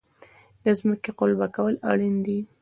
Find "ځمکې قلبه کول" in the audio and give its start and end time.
0.79-1.75